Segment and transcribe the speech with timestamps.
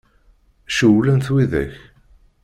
[0.77, 1.75] Cewwlen-t widak?